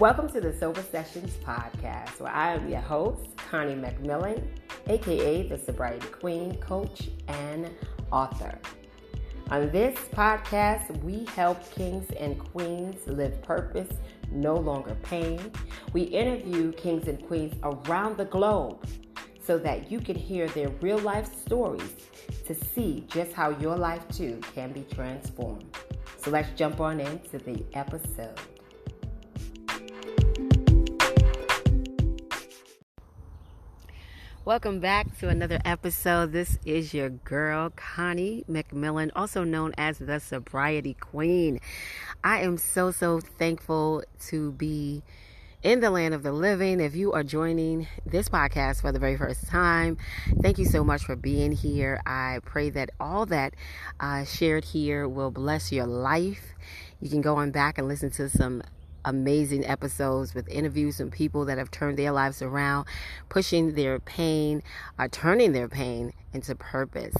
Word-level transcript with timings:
Welcome 0.00 0.28
to 0.28 0.40
the 0.40 0.56
Sober 0.56 0.80
Sessions 0.80 1.32
podcast, 1.44 2.20
where 2.20 2.32
I 2.32 2.54
am 2.54 2.68
your 2.68 2.78
host, 2.78 3.36
Connie 3.36 3.74
McMillan, 3.74 4.40
aka 4.86 5.48
the 5.48 5.58
Sobriety 5.58 6.06
Queen, 6.06 6.54
coach, 6.58 7.08
and 7.26 7.68
author. 8.12 8.56
On 9.50 9.68
this 9.72 9.98
podcast, 10.12 11.02
we 11.02 11.24
help 11.34 11.68
kings 11.72 12.08
and 12.16 12.38
queens 12.38 13.04
live 13.08 13.42
purpose, 13.42 13.88
no 14.30 14.54
longer 14.54 14.96
pain. 15.02 15.40
We 15.92 16.02
interview 16.02 16.70
kings 16.74 17.08
and 17.08 17.20
queens 17.26 17.56
around 17.64 18.18
the 18.18 18.26
globe 18.26 18.86
so 19.42 19.58
that 19.58 19.90
you 19.90 19.98
can 19.98 20.14
hear 20.14 20.46
their 20.50 20.68
real 20.80 20.98
life 20.98 21.28
stories 21.44 21.96
to 22.46 22.54
see 22.54 23.04
just 23.08 23.32
how 23.32 23.50
your 23.58 23.76
life 23.76 24.06
too 24.10 24.40
can 24.54 24.70
be 24.70 24.86
transformed. 24.94 25.76
So 26.18 26.30
let's 26.30 26.50
jump 26.50 26.78
on 26.78 27.00
into 27.00 27.38
the 27.38 27.64
episode. 27.74 28.38
Welcome 34.48 34.80
back 34.80 35.14
to 35.18 35.28
another 35.28 35.60
episode. 35.62 36.32
This 36.32 36.58
is 36.64 36.94
your 36.94 37.10
girl, 37.10 37.68
Connie 37.76 38.46
McMillan, 38.48 39.10
also 39.14 39.44
known 39.44 39.74
as 39.76 39.98
the 39.98 40.20
Sobriety 40.20 40.94
Queen. 40.94 41.60
I 42.24 42.38
am 42.38 42.56
so, 42.56 42.90
so 42.90 43.20
thankful 43.20 44.04
to 44.28 44.52
be 44.52 45.02
in 45.62 45.80
the 45.80 45.90
land 45.90 46.14
of 46.14 46.22
the 46.22 46.32
living. 46.32 46.80
If 46.80 46.96
you 46.96 47.12
are 47.12 47.22
joining 47.22 47.88
this 48.06 48.30
podcast 48.30 48.80
for 48.80 48.90
the 48.90 48.98
very 48.98 49.18
first 49.18 49.46
time, 49.48 49.98
thank 50.40 50.56
you 50.56 50.64
so 50.64 50.82
much 50.82 51.04
for 51.04 51.14
being 51.14 51.52
here. 51.52 52.00
I 52.06 52.38
pray 52.42 52.70
that 52.70 52.88
all 52.98 53.26
that 53.26 53.52
uh, 54.00 54.24
shared 54.24 54.64
here 54.64 55.06
will 55.06 55.30
bless 55.30 55.70
your 55.72 55.86
life. 55.86 56.54
You 57.02 57.10
can 57.10 57.20
go 57.20 57.36
on 57.36 57.50
back 57.50 57.76
and 57.76 57.86
listen 57.86 58.12
to 58.12 58.30
some 58.30 58.62
amazing 59.08 59.66
episodes 59.66 60.34
with 60.34 60.46
interviews 60.48 60.98
from 60.98 61.10
people 61.10 61.46
that 61.46 61.58
have 61.58 61.70
turned 61.70 61.98
their 61.98 62.12
lives 62.12 62.42
around, 62.42 62.86
pushing 63.28 63.74
their 63.74 63.98
pain, 63.98 64.62
uh, 64.98 65.08
turning 65.10 65.52
their 65.52 65.68
pain 65.68 66.12
into 66.32 66.54
purpose. 66.54 67.14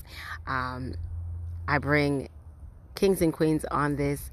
Um, 0.46 0.94
I 1.66 1.78
bring 1.78 2.28
kings 2.94 3.22
and 3.22 3.32
queens 3.32 3.64
on 3.70 3.96
this 3.96 4.30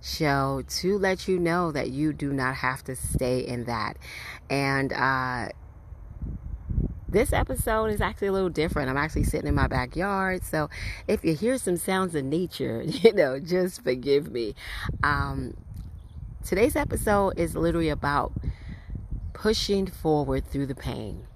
show 0.00 0.62
to 0.68 0.98
let 0.98 1.28
you 1.28 1.38
know 1.38 1.72
that 1.72 1.90
you 1.90 2.12
do 2.12 2.32
not 2.32 2.56
have 2.56 2.82
to 2.84 2.96
stay 2.96 3.40
in 3.40 3.64
that. 3.64 3.96
And 4.48 4.92
uh, 4.92 5.48
this 7.08 7.32
episode 7.32 7.86
is 7.86 8.00
actually 8.00 8.28
a 8.28 8.32
little 8.32 8.48
different. 8.48 8.90
I'm 8.90 8.96
actually 8.96 9.24
sitting 9.24 9.46
in 9.46 9.54
my 9.54 9.66
backyard. 9.66 10.42
So 10.44 10.68
if 11.06 11.24
you 11.24 11.34
hear 11.34 11.58
some 11.58 11.76
sounds 11.76 12.14
of 12.14 12.24
nature, 12.24 12.82
you 12.86 13.12
know, 13.12 13.38
just 13.38 13.82
forgive 13.82 14.30
me. 14.30 14.54
Um, 15.02 15.54
Today's 16.44 16.76
episode 16.76 17.38
is 17.38 17.56
literally 17.56 17.88
about 17.88 18.30
pushing 19.32 19.86
forward 19.86 20.46
through 20.46 20.66
the 20.66 20.74
pain. 20.74 21.26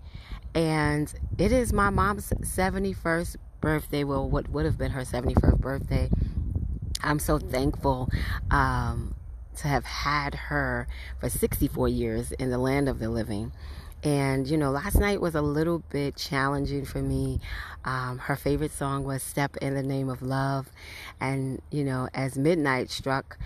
And 0.54 1.10
it 1.38 1.50
is 1.50 1.72
my 1.72 1.88
mom's 1.88 2.28
71st 2.28 3.36
birthday. 3.62 4.04
Well, 4.04 4.28
what 4.28 4.50
would 4.50 4.66
have 4.66 4.76
been 4.76 4.90
her 4.90 5.00
71st 5.00 5.60
birthday. 5.60 6.10
I'm 7.02 7.18
so 7.20 7.38
thankful 7.38 8.10
um, 8.50 9.14
to 9.56 9.68
have 9.68 9.86
had 9.86 10.34
her 10.34 10.86
for 11.18 11.30
64 11.30 11.88
years 11.88 12.32
in 12.32 12.50
the 12.50 12.58
land 12.58 12.86
of 12.86 12.98
the 12.98 13.08
living. 13.08 13.52
And, 14.04 14.46
you 14.46 14.56
know, 14.56 14.70
last 14.70 14.96
night 14.96 15.20
was 15.20 15.34
a 15.34 15.42
little 15.42 15.80
bit 15.90 16.16
challenging 16.16 16.84
for 16.84 17.02
me. 17.02 17.40
Um, 17.84 18.18
her 18.18 18.36
favorite 18.36 18.72
song 18.72 19.04
was 19.04 19.22
Step 19.22 19.56
in 19.56 19.74
the 19.74 19.82
Name 19.82 20.08
of 20.08 20.22
Love. 20.22 20.70
And, 21.18 21.60
you 21.70 21.82
know, 21.82 22.08
as 22.14 22.38
midnight 22.38 22.90
struck, 22.90 23.38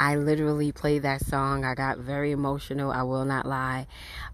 I 0.00 0.16
literally 0.16 0.72
played 0.72 1.02
that 1.02 1.24
song. 1.26 1.62
I 1.62 1.74
got 1.74 1.98
very 1.98 2.32
emotional. 2.32 2.90
I 2.90 3.02
will 3.02 3.26
not 3.26 3.44
lie. 3.44 3.86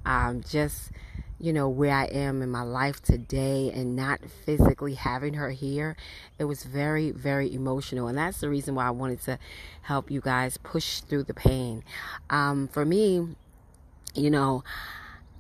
Um, 0.05 0.42
just, 0.48 0.92
you 1.41 1.53
know, 1.53 1.69
where 1.69 1.93
I 1.93 2.04
am 2.04 2.41
in 2.41 2.50
my 2.50 2.62
life 2.62 3.03
today 3.03 3.72
and 3.75 3.97
not 3.97 4.21
physically 4.44 4.94
having 4.94 5.34
her 5.34 5.50
here, 5.50 5.97
it 6.38 6.44
was 6.44 6.62
very, 6.62 7.10
very 7.10 7.53
emotional. 7.53 8.06
And 8.06 8.16
that's 8.16 8.41
the 8.41 8.49
reason 8.49 8.76
why 8.76 8.87
I 8.87 8.91
wanted 8.91 9.21
to 9.22 9.41
help 9.82 10.09
you 10.09 10.21
guys 10.21 10.56
push 10.56 11.00
through 11.00 11.25
the 11.25 11.34
pain. 11.34 11.82
Um, 12.31 12.69
for 12.69 12.84
me, 12.84 13.34
you 14.15 14.31
know, 14.31 14.62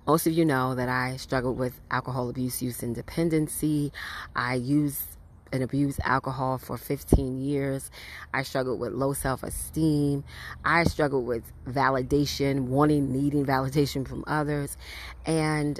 most 0.08 0.26
of 0.26 0.32
you 0.32 0.44
know 0.44 0.74
that 0.74 0.88
I 0.88 1.18
struggled 1.18 1.56
with 1.56 1.80
alcohol 1.88 2.28
abuse, 2.28 2.60
use, 2.60 2.82
and 2.82 2.96
dependency. 2.96 3.92
I 4.34 4.54
used 4.54 5.15
and 5.52 5.62
abused 5.62 6.00
alcohol 6.04 6.58
for 6.58 6.76
15 6.76 7.40
years. 7.40 7.90
I 8.34 8.42
struggled 8.42 8.80
with 8.80 8.92
low 8.92 9.12
self 9.12 9.42
esteem. 9.42 10.24
I 10.64 10.84
struggled 10.84 11.26
with 11.26 11.44
validation, 11.66 12.66
wanting, 12.66 13.12
needing 13.12 13.46
validation 13.46 14.06
from 14.06 14.24
others. 14.26 14.76
And 15.24 15.78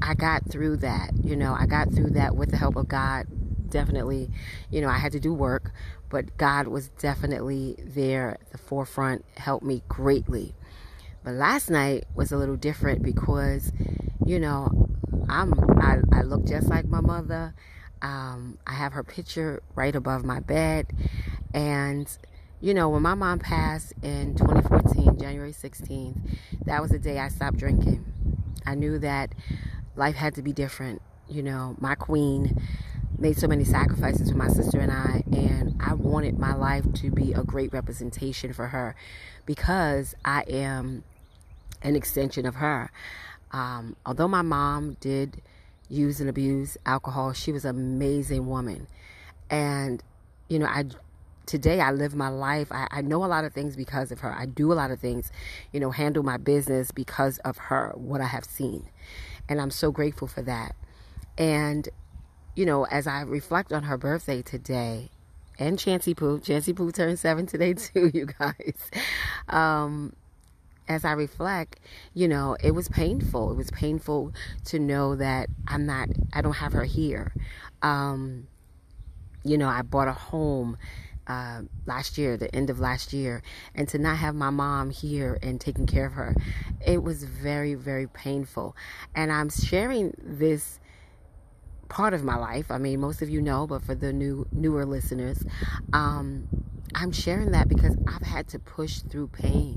I 0.00 0.14
got 0.14 0.50
through 0.50 0.78
that. 0.78 1.12
You 1.22 1.36
know, 1.36 1.54
I 1.58 1.66
got 1.66 1.92
through 1.92 2.10
that 2.10 2.36
with 2.36 2.50
the 2.50 2.56
help 2.56 2.76
of 2.76 2.88
God. 2.88 3.26
Definitely, 3.68 4.30
you 4.70 4.80
know, 4.82 4.88
I 4.88 4.98
had 4.98 5.12
to 5.12 5.20
do 5.20 5.32
work, 5.32 5.72
but 6.10 6.36
God 6.36 6.68
was 6.68 6.88
definitely 6.88 7.76
there 7.78 8.32
at 8.32 8.52
the 8.52 8.58
forefront, 8.58 9.24
helped 9.36 9.64
me 9.64 9.82
greatly. 9.88 10.54
But 11.24 11.34
last 11.34 11.70
night 11.70 12.04
was 12.14 12.32
a 12.32 12.36
little 12.36 12.56
different 12.56 13.02
because, 13.02 13.72
you 14.26 14.38
know, 14.38 14.68
I'm 15.28 15.54
I, 15.80 15.98
I 16.12 16.22
look 16.22 16.44
just 16.44 16.68
like 16.68 16.86
my 16.86 17.00
mother. 17.00 17.54
Um, 18.02 18.58
I 18.66 18.74
have 18.74 18.92
her 18.92 19.04
picture 19.04 19.62
right 19.74 19.94
above 19.94 20.24
my 20.24 20.40
bed. 20.40 20.88
And, 21.54 22.06
you 22.60 22.74
know, 22.74 22.88
when 22.88 23.02
my 23.02 23.14
mom 23.14 23.38
passed 23.38 23.94
in 24.02 24.34
2014, 24.34 25.18
January 25.18 25.52
16th, 25.52 26.18
that 26.66 26.82
was 26.82 26.90
the 26.90 26.98
day 26.98 27.18
I 27.18 27.28
stopped 27.28 27.56
drinking. 27.56 28.04
I 28.66 28.74
knew 28.74 28.98
that 28.98 29.34
life 29.96 30.16
had 30.16 30.34
to 30.34 30.42
be 30.42 30.52
different. 30.52 31.00
You 31.28 31.42
know, 31.42 31.76
my 31.80 31.94
queen 31.94 32.60
made 33.18 33.38
so 33.38 33.46
many 33.46 33.64
sacrifices 33.64 34.30
for 34.30 34.36
my 34.36 34.48
sister 34.48 34.80
and 34.80 34.90
I, 34.90 35.22
and 35.32 35.80
I 35.80 35.94
wanted 35.94 36.38
my 36.38 36.54
life 36.54 36.84
to 36.94 37.10
be 37.10 37.32
a 37.32 37.44
great 37.44 37.72
representation 37.72 38.52
for 38.52 38.68
her 38.68 38.96
because 39.46 40.14
I 40.24 40.42
am 40.48 41.04
an 41.82 41.94
extension 41.94 42.46
of 42.46 42.56
her. 42.56 42.90
Um, 43.52 43.96
although 44.04 44.28
my 44.28 44.42
mom 44.42 44.96
did 45.00 45.42
use 45.92 46.20
and 46.20 46.28
abuse 46.28 46.76
alcohol. 46.86 47.32
She 47.32 47.52
was 47.52 47.64
an 47.64 47.76
amazing 47.76 48.46
woman. 48.46 48.86
And, 49.50 50.02
you 50.48 50.58
know, 50.58 50.66
I 50.66 50.84
today 51.46 51.80
I 51.80 51.90
live 51.90 52.14
my 52.14 52.28
life. 52.28 52.68
I, 52.70 52.88
I, 52.90 53.00
know 53.02 53.24
a 53.24 53.26
lot 53.26 53.44
of 53.44 53.52
things 53.52 53.76
because 53.76 54.12
of 54.12 54.20
her. 54.20 54.32
I 54.32 54.46
do 54.46 54.72
a 54.72 54.74
lot 54.74 54.90
of 54.90 55.00
things, 55.00 55.30
you 55.72 55.80
know, 55.80 55.90
handle 55.90 56.22
my 56.22 56.36
business 56.36 56.92
because 56.92 57.38
of 57.38 57.58
her, 57.58 57.92
what 57.94 58.20
I 58.20 58.26
have 58.26 58.44
seen. 58.44 58.88
And 59.48 59.60
I'm 59.60 59.70
so 59.70 59.90
grateful 59.90 60.28
for 60.28 60.42
that. 60.42 60.76
And, 61.36 61.88
you 62.54 62.64
know, 62.64 62.84
as 62.86 63.06
I 63.06 63.22
reflect 63.22 63.72
on 63.72 63.82
her 63.84 63.98
birthday 63.98 64.40
today, 64.40 65.10
and 65.58 65.78
Chancey 65.78 66.14
Poo, 66.14 66.40
Chancey 66.40 66.72
Poo 66.72 66.90
turned 66.90 67.18
seven 67.18 67.46
today 67.46 67.74
too, 67.74 68.10
you 68.14 68.26
guys. 68.26 68.90
Um, 69.48 70.14
as 70.92 71.04
I 71.04 71.12
reflect, 71.12 71.80
you 72.14 72.28
know, 72.28 72.56
it 72.62 72.72
was 72.72 72.88
painful. 72.88 73.50
It 73.50 73.56
was 73.56 73.70
painful 73.70 74.32
to 74.66 74.78
know 74.78 75.16
that 75.16 75.48
I'm 75.66 75.86
not, 75.86 76.08
I 76.32 76.42
don't 76.42 76.56
have 76.56 76.72
her 76.72 76.84
here. 76.84 77.32
Um, 77.82 78.46
you 79.44 79.58
know, 79.58 79.68
I 79.68 79.82
bought 79.82 80.08
a 80.08 80.12
home 80.12 80.76
uh, 81.26 81.62
last 81.86 82.18
year, 82.18 82.36
the 82.36 82.54
end 82.54 82.70
of 82.70 82.80
last 82.80 83.12
year, 83.12 83.42
and 83.74 83.88
to 83.88 83.98
not 83.98 84.16
have 84.18 84.34
my 84.34 84.50
mom 84.50 84.90
here 84.90 85.38
and 85.42 85.60
taking 85.60 85.86
care 85.86 86.06
of 86.06 86.12
her, 86.12 86.34
it 86.84 87.02
was 87.02 87.24
very, 87.24 87.74
very 87.74 88.06
painful. 88.06 88.76
And 89.14 89.32
I'm 89.32 89.50
sharing 89.50 90.14
this 90.18 90.80
part 91.88 92.14
of 92.14 92.24
my 92.24 92.36
life. 92.36 92.70
I 92.70 92.78
mean, 92.78 93.00
most 93.00 93.22
of 93.22 93.28
you 93.28 93.40
know, 93.40 93.66
but 93.66 93.82
for 93.82 93.94
the 93.94 94.12
new 94.12 94.46
newer 94.50 94.84
listeners, 94.84 95.44
um, 95.92 96.48
I'm 96.94 97.12
sharing 97.12 97.52
that 97.52 97.68
because 97.68 97.96
I've 98.06 98.22
had 98.22 98.48
to 98.48 98.58
push 98.58 99.00
through 99.00 99.28
pain. 99.28 99.74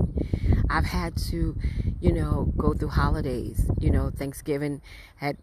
I've 0.68 0.84
had 0.84 1.16
to, 1.28 1.56
you 2.00 2.12
know, 2.12 2.52
go 2.56 2.74
through 2.74 2.88
holidays. 2.88 3.70
You 3.78 3.90
know, 3.90 4.10
Thanksgiving 4.10 4.82
had, 5.16 5.36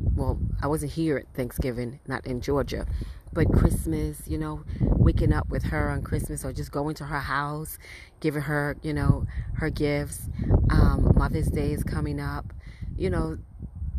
well, 0.00 0.38
I 0.62 0.66
wasn't 0.66 0.92
here 0.92 1.18
at 1.18 1.34
Thanksgiving, 1.34 2.00
not 2.06 2.26
in 2.26 2.40
Georgia, 2.40 2.86
but 3.32 3.50
Christmas, 3.52 4.22
you 4.26 4.38
know, 4.38 4.64
waking 4.80 5.32
up 5.32 5.48
with 5.48 5.64
her 5.64 5.90
on 5.90 6.02
Christmas 6.02 6.44
or 6.44 6.52
just 6.52 6.70
going 6.70 6.94
to 6.96 7.04
her 7.04 7.20
house, 7.20 7.78
giving 8.20 8.42
her, 8.42 8.76
you 8.82 8.92
know, 8.92 9.26
her 9.54 9.70
gifts. 9.70 10.28
Um, 10.70 11.12
Mother's 11.16 11.48
Day 11.48 11.72
is 11.72 11.82
coming 11.82 12.20
up. 12.20 12.52
You 12.96 13.10
know, 13.10 13.38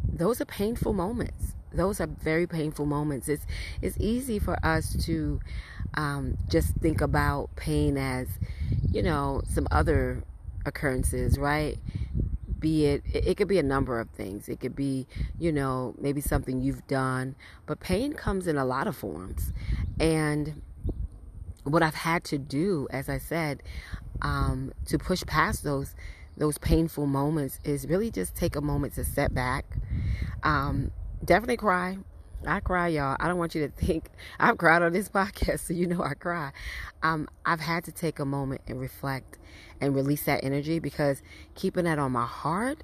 those 0.08 0.40
are 0.40 0.46
painful 0.46 0.94
moments. 0.94 1.56
Those 1.74 2.00
are 2.00 2.08
very 2.08 2.48
painful 2.48 2.86
moments. 2.86 3.28
It's 3.30 3.46
it's 3.82 3.98
easy 4.00 4.40
for 4.40 4.58
us 4.66 4.96
to 5.06 5.40
um, 5.96 6.38
just 6.50 6.76
think 6.76 7.02
about 7.02 7.56
pain 7.56 7.98
as, 7.98 8.28
you 8.92 9.04
know, 9.04 9.42
some 9.48 9.68
other 9.72 10.24
occurrences, 10.66 11.38
right? 11.38 11.78
Be 12.60 12.86
it, 12.86 13.04
it 13.14 13.38
could 13.38 13.48
be 13.48 13.60
a 13.60 13.64
number 13.64 14.00
of 14.00 14.10
things. 14.12 14.48
It 14.48 14.60
could 14.60 14.76
be, 14.76 15.08
you 15.38 15.52
know, 15.52 15.96
maybe 16.00 16.22
something 16.22 16.62
you've 16.62 16.88
done, 16.88 17.36
but 17.66 17.80
pain 17.80 18.14
comes 18.14 18.48
in 18.48 18.58
a 18.58 18.66
lot 18.66 18.88
of 18.88 18.96
forms. 18.96 19.52
And 20.00 20.62
what 21.64 21.84
I've 21.84 21.96
had 21.96 22.24
to 22.26 22.38
do, 22.38 22.88
as 22.92 23.10
I 23.10 23.18
said, 23.18 23.64
um, 24.22 24.74
to 24.86 24.98
push 24.98 25.24
past 25.26 25.64
those 25.64 25.96
those 26.36 26.58
painful 26.58 27.06
moments 27.06 27.60
is 27.64 27.86
really 27.88 28.10
just 28.10 28.36
take 28.36 28.56
a 28.56 28.62
moment 28.62 28.96
to 28.96 29.06
step 29.06 29.34
back. 29.34 29.66
Um, 30.42 30.92
definitely 31.24 31.58
cry. 31.58 31.98
I 32.46 32.60
cry, 32.60 32.90
y'all. 32.90 33.16
I 33.20 33.28
don't 33.28 33.38
want 33.38 33.56
you 33.56 33.66
to 33.66 33.74
think 33.74 34.10
I've 34.40 34.58
cried 34.58 34.82
on 34.82 34.94
this 34.94 35.10
podcast, 35.18 35.62
so 35.62 35.74
you 35.74 35.88
know 35.88 36.04
I 36.04 36.14
cry. 36.14 36.52
Um, 37.02 37.28
I've 37.46 37.62
had 37.62 37.84
to 37.86 37.92
take 37.92 38.20
a 38.20 38.26
moment 38.26 38.62
and 38.68 38.80
reflect 38.80 39.38
and 39.80 39.96
release 39.96 40.26
that 40.26 40.44
energy 40.44 40.80
because 40.80 41.22
keeping 41.56 41.86
that 41.86 42.00
on 42.00 42.12
my 42.12 42.26
heart, 42.26 42.84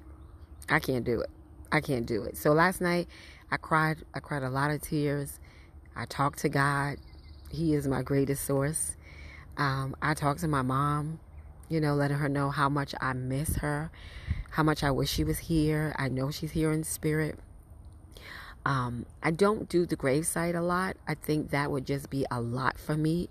I 0.68 0.78
can't 0.78 1.04
do 1.04 1.20
it. 1.20 1.30
I 1.72 1.80
can't 1.80 2.06
do 2.06 2.22
it. 2.24 2.36
So 2.36 2.52
last 2.52 2.80
night, 2.80 3.08
I 3.50 3.56
cried. 3.56 3.98
I 4.14 4.20
cried 4.20 4.42
a 4.42 4.50
lot 4.50 4.70
of 4.70 4.80
tears. 4.80 5.38
I 5.94 6.06
talked 6.06 6.38
to 6.40 6.48
God. 6.48 6.96
He 7.50 7.74
is 7.74 7.86
my 7.86 8.02
greatest 8.02 8.44
source. 8.44 8.96
Um, 9.56 9.94
I 10.00 10.14
talked 10.14 10.40
to 10.40 10.48
my 10.48 10.62
mom, 10.62 11.20
you 11.68 11.80
know, 11.80 11.94
letting 11.94 12.16
her 12.16 12.28
know 12.28 12.50
how 12.50 12.68
much 12.68 12.94
I 13.00 13.12
miss 13.12 13.56
her, 13.56 13.90
how 14.50 14.62
much 14.62 14.82
I 14.82 14.90
wish 14.90 15.10
she 15.10 15.24
was 15.24 15.38
here. 15.38 15.94
I 15.98 16.08
know 16.08 16.30
she's 16.30 16.52
here 16.52 16.72
in 16.72 16.84
spirit. 16.84 17.38
Um, 18.64 19.06
I 19.22 19.30
don't 19.30 19.68
do 19.68 19.86
the 19.86 19.96
gravesite 19.96 20.54
a 20.54 20.60
lot. 20.60 20.96
I 21.08 21.14
think 21.14 21.50
that 21.50 21.70
would 21.70 21.86
just 21.86 22.10
be 22.10 22.26
a 22.30 22.40
lot 22.40 22.78
for 22.78 22.96
me 22.96 23.28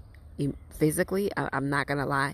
physically. 0.69 1.29
I, 1.37 1.49
I'm 1.53 1.69
not 1.69 1.87
going 1.87 1.99
to 1.99 2.05
lie, 2.05 2.33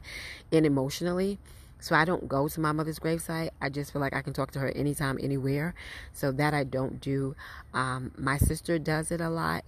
and 0.52 0.66
emotionally. 0.66 1.40
So 1.80 1.96
I 1.96 2.06
don't 2.06 2.28
go 2.28 2.48
to 2.48 2.60
my 2.60 2.72
mother's 2.72 3.00
gravesite. 3.00 3.50
I 3.62 3.70
just 3.70 3.92
feel 3.92 4.02
like 4.02 4.16
I 4.16 4.22
can 4.22 4.34
talk 4.34 4.52
to 4.52 4.60
her 4.60 4.70
anytime, 4.70 5.20
anywhere. 5.22 5.76
So 6.14 6.32
that 6.32 6.54
I 6.54 6.64
don't 6.64 7.00
do. 7.02 7.36
Um, 7.74 8.12
my 8.18 8.38
sister 8.38 8.80
does 8.80 9.12
it 9.12 9.22
a 9.22 9.30
lot, 9.30 9.66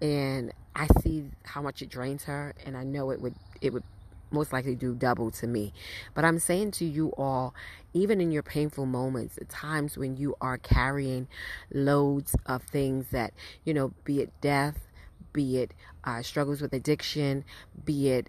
and 0.00 0.52
I 0.74 0.88
see 1.02 1.24
how 1.44 1.62
much 1.62 1.82
it 1.82 1.88
drains 1.88 2.24
her, 2.24 2.54
and 2.64 2.76
I 2.76 2.84
know 2.84 3.10
it 3.10 3.20
would 3.20 3.34
it 3.60 3.72
would 3.72 3.84
most 4.30 4.52
likely 4.52 4.74
do 4.74 4.94
double 4.94 5.30
to 5.32 5.46
me. 5.46 5.72
But 6.14 6.24
I'm 6.24 6.38
saying 6.38 6.72
to 6.72 6.84
you 6.84 7.12
all, 7.16 7.54
even 7.92 8.20
in 8.20 8.30
your 8.30 8.42
painful 8.42 8.86
moments, 8.86 9.36
the 9.36 9.44
times 9.44 9.98
when 9.98 10.16
you 10.16 10.36
are 10.40 10.58
carrying 10.58 11.28
loads 11.72 12.34
of 12.46 12.62
things 12.62 13.06
that, 13.10 13.32
you 13.64 13.74
know, 13.74 13.92
be 14.04 14.20
it 14.20 14.32
death, 14.40 14.86
be 15.32 15.58
it 15.58 15.72
uh, 16.04 16.22
struggles 16.22 16.60
with 16.60 16.72
addiction, 16.72 17.44
be 17.84 18.10
it, 18.10 18.28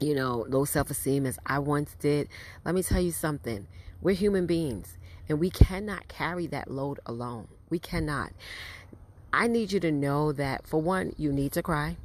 you 0.00 0.14
know, 0.14 0.46
low 0.48 0.64
self 0.64 0.90
esteem 0.90 1.26
as 1.26 1.38
I 1.46 1.58
once 1.58 1.94
did. 1.98 2.28
Let 2.64 2.74
me 2.74 2.82
tell 2.82 3.00
you 3.00 3.12
something. 3.12 3.66
We're 4.00 4.14
human 4.14 4.46
beings 4.46 4.98
and 5.28 5.40
we 5.40 5.50
cannot 5.50 6.08
carry 6.08 6.46
that 6.48 6.70
load 6.70 7.00
alone. 7.06 7.48
We 7.70 7.78
cannot. 7.78 8.32
I 9.32 9.46
need 9.48 9.72
you 9.72 9.80
to 9.80 9.90
know 9.90 10.32
that 10.32 10.66
for 10.66 10.80
one, 10.80 11.14
you 11.16 11.32
need 11.32 11.52
to 11.52 11.62
cry. 11.62 11.96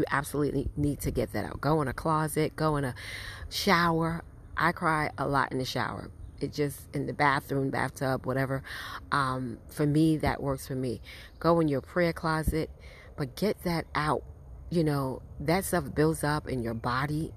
You 0.00 0.06
absolutely 0.10 0.70
need 0.78 1.00
to 1.00 1.10
get 1.10 1.34
that 1.34 1.44
out. 1.44 1.60
Go 1.60 1.82
in 1.82 1.88
a 1.88 1.92
closet, 1.92 2.56
go 2.56 2.76
in 2.76 2.84
a 2.84 2.94
shower. 3.50 4.24
I 4.56 4.72
cry 4.72 5.10
a 5.18 5.28
lot 5.28 5.52
in 5.52 5.58
the 5.58 5.66
shower. 5.66 6.10
It 6.40 6.54
just 6.54 6.88
in 6.94 7.04
the 7.04 7.12
bathroom, 7.12 7.68
bathtub, 7.68 8.24
whatever. 8.24 8.62
Um, 9.12 9.58
for 9.68 9.86
me, 9.86 10.16
that 10.16 10.42
works 10.42 10.66
for 10.66 10.74
me. 10.74 11.02
Go 11.38 11.60
in 11.60 11.68
your 11.68 11.82
prayer 11.82 12.14
closet, 12.14 12.70
but 13.18 13.36
get 13.36 13.62
that 13.64 13.84
out. 13.94 14.24
You 14.70 14.84
know, 14.84 15.20
that 15.38 15.66
stuff 15.66 15.94
builds 15.94 16.24
up 16.24 16.48
in 16.48 16.62
your 16.62 16.72
body, 16.72 17.34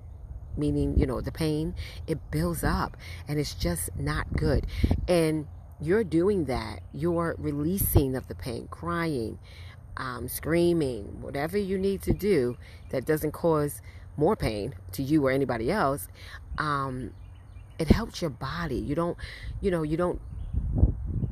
meaning, 0.55 0.97
you 0.97 1.05
know, 1.05 1.19
the 1.19 1.33
pain, 1.33 1.75
it 2.07 2.31
builds 2.31 2.63
up 2.63 2.95
and 3.27 3.39
it's 3.39 3.55
just 3.55 3.89
not 3.97 4.37
good. 4.37 4.67
And 5.09 5.47
you're 5.81 6.05
doing 6.05 6.45
that. 6.45 6.79
You're 6.93 7.35
releasing 7.37 8.15
of 8.15 8.29
the 8.29 8.35
pain, 8.35 8.69
crying, 8.71 9.37
um, 9.97 10.27
screaming, 10.27 11.21
whatever 11.21 11.57
you 11.57 11.77
need 11.77 12.01
to 12.03 12.13
do 12.13 12.57
that 12.89 13.05
doesn't 13.05 13.31
cause 13.31 13.81
more 14.17 14.35
pain 14.35 14.75
to 14.91 15.03
you 15.03 15.25
or 15.25 15.31
anybody 15.31 15.71
else, 15.71 16.07
um, 16.57 17.11
it 17.79 17.87
helps 17.87 18.21
your 18.21 18.29
body. 18.29 18.75
You 18.75 18.95
don't, 18.95 19.17
you 19.61 19.71
know, 19.71 19.83
you 19.83 19.97
don't, 19.97 20.21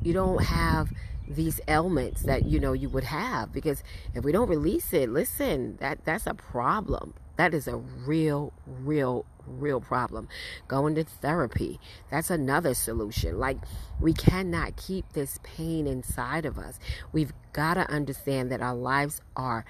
you 0.02 0.12
don't 0.12 0.42
have 0.44 0.90
these 1.28 1.60
ailments 1.68 2.22
that 2.22 2.44
you 2.44 2.58
know 2.58 2.72
you 2.72 2.88
would 2.88 3.04
have 3.04 3.52
because 3.52 3.82
if 4.14 4.24
we 4.24 4.32
don't 4.32 4.48
release 4.48 4.92
it, 4.92 5.08
listen, 5.08 5.76
that 5.80 6.04
that's 6.04 6.26
a 6.26 6.34
problem. 6.34 7.14
That 7.36 7.54
is 7.54 7.66
a 7.66 7.76
real, 7.76 8.52
real, 8.66 9.24
real 9.46 9.80
problem. 9.80 10.28
Going 10.68 10.94
to 10.96 11.04
therapy, 11.04 11.80
that's 12.10 12.30
another 12.30 12.74
solution. 12.74 13.38
Like, 13.38 13.58
we 14.00 14.12
cannot 14.12 14.76
keep 14.76 15.12
this 15.12 15.38
pain 15.42 15.86
inside 15.86 16.44
of 16.44 16.58
us. 16.58 16.78
We've 17.12 17.32
got 17.52 17.74
to 17.74 17.90
understand 17.90 18.50
that 18.52 18.60
our 18.60 18.74
lives 18.74 19.20
are, 19.36 19.64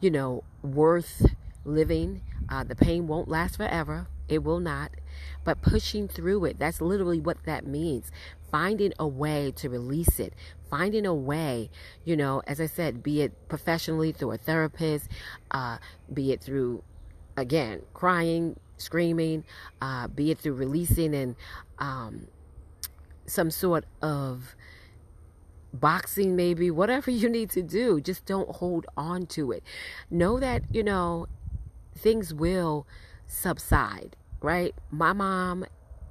you 0.00 0.10
know, 0.10 0.44
worth 0.62 1.26
living. 1.64 2.22
Uh, 2.48 2.64
the 2.64 2.74
pain 2.74 3.06
won't 3.06 3.28
last 3.28 3.56
forever, 3.56 4.06
it 4.28 4.42
will 4.42 4.60
not. 4.60 4.90
But 5.44 5.62
pushing 5.62 6.08
through 6.08 6.46
it, 6.46 6.58
that's 6.58 6.80
literally 6.80 7.20
what 7.20 7.44
that 7.44 7.66
means. 7.66 8.10
Finding 8.50 8.92
a 8.98 9.06
way 9.06 9.52
to 9.56 9.68
release 9.68 10.18
it, 10.20 10.32
finding 10.70 11.06
a 11.06 11.14
way, 11.14 11.70
you 12.04 12.16
know, 12.16 12.42
as 12.46 12.60
I 12.60 12.66
said, 12.66 13.02
be 13.02 13.20
it 13.22 13.48
professionally 13.48 14.12
through 14.12 14.32
a 14.32 14.38
therapist, 14.38 15.08
uh, 15.50 15.78
be 16.12 16.32
it 16.32 16.40
through 16.40 16.82
again, 17.36 17.82
crying, 17.92 18.58
screaming, 18.76 19.44
uh, 19.80 20.08
be 20.08 20.30
it 20.30 20.38
through 20.38 20.54
releasing 20.54 21.14
and 21.14 21.36
um, 21.78 22.28
some 23.26 23.50
sort 23.50 23.84
of 24.02 24.54
boxing, 25.72 26.36
maybe, 26.36 26.70
whatever 26.70 27.10
you 27.10 27.28
need 27.28 27.50
to 27.50 27.62
do. 27.62 28.00
Just 28.00 28.26
don't 28.26 28.48
hold 28.56 28.86
on 28.96 29.26
to 29.26 29.52
it. 29.52 29.62
Know 30.10 30.38
that, 30.40 30.62
you 30.70 30.82
know, 30.82 31.26
things 31.96 32.32
will 32.34 32.86
subside, 33.26 34.16
right? 34.40 34.74
My 34.90 35.12
mom, 35.12 35.64